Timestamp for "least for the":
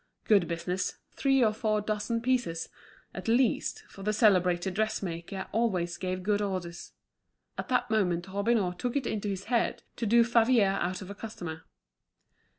3.27-4.11